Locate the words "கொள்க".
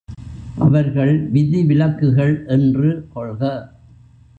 3.13-3.41